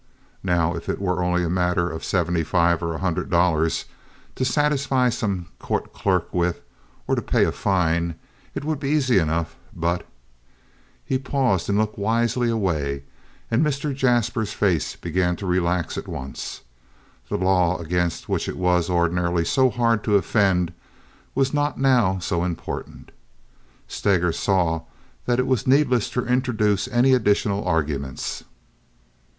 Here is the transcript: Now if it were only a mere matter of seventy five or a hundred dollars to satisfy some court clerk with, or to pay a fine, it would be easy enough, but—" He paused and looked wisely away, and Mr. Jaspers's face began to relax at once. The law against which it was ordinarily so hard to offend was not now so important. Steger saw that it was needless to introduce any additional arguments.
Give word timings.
Now 0.41 0.73
if 0.73 0.89
it 0.89 0.99
were 0.99 1.21
only 1.23 1.41
a 1.43 1.43
mere 1.43 1.49
matter 1.67 1.87
of 1.91 2.03
seventy 2.03 2.41
five 2.43 2.81
or 2.81 2.95
a 2.95 2.97
hundred 2.97 3.29
dollars 3.29 3.85
to 4.33 4.43
satisfy 4.43 5.09
some 5.09 5.45
court 5.59 5.93
clerk 5.93 6.33
with, 6.33 6.59
or 7.07 7.13
to 7.13 7.21
pay 7.21 7.45
a 7.45 7.51
fine, 7.51 8.15
it 8.55 8.63
would 8.65 8.79
be 8.79 8.89
easy 8.89 9.19
enough, 9.19 9.55
but—" 9.75 10.07
He 11.05 11.19
paused 11.19 11.69
and 11.69 11.77
looked 11.77 11.99
wisely 11.99 12.49
away, 12.49 13.03
and 13.51 13.63
Mr. 13.63 13.93
Jaspers's 13.93 14.55
face 14.55 14.95
began 14.95 15.35
to 15.35 15.45
relax 15.45 15.99
at 15.99 16.07
once. 16.07 16.61
The 17.29 17.37
law 17.37 17.77
against 17.77 18.27
which 18.27 18.49
it 18.49 18.57
was 18.57 18.89
ordinarily 18.89 19.45
so 19.45 19.69
hard 19.69 20.03
to 20.05 20.15
offend 20.15 20.73
was 21.35 21.53
not 21.53 21.79
now 21.79 22.17
so 22.17 22.43
important. 22.43 23.11
Steger 23.87 24.31
saw 24.31 24.81
that 25.27 25.37
it 25.37 25.45
was 25.45 25.67
needless 25.67 26.09
to 26.09 26.25
introduce 26.25 26.87
any 26.87 27.13
additional 27.13 27.63
arguments. 27.63 28.43